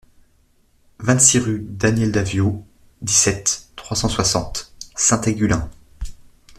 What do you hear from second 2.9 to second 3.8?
dix-sept,